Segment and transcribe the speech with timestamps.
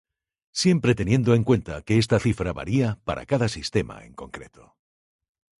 [0.51, 4.75] Siempre teniendo en cuenta que esta cifra varia para cada sistema en concreto.